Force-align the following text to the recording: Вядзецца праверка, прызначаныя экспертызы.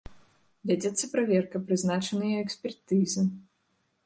Вядзецца 0.71 1.09
праверка, 1.13 1.61
прызначаныя 1.67 2.41
экспертызы. 2.47 3.29